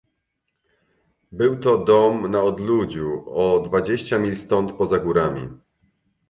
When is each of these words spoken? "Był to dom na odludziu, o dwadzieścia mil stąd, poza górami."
"Był 1.31 1.59
to 1.59 1.77
dom 1.77 2.31
na 2.31 2.41
odludziu, 2.43 3.23
o 3.35 3.59
dwadzieścia 3.59 4.19
mil 4.19 4.35
stąd, 4.35 4.71
poza 4.71 4.99
górami." 4.99 5.47